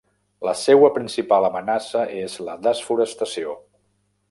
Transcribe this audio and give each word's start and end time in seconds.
La 0.45 0.53
seua 0.61 0.89
principal 0.95 1.45
amenaça 1.51 2.07
és 2.23 2.39
la 2.49 2.57
desforestació. 2.69 3.57